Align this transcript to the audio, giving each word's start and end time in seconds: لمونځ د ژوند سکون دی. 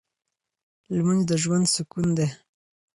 لمونځ 0.95 1.21
د 1.29 1.31
ژوند 1.43 1.65
سکون 1.73 2.07
دی. 2.17 2.27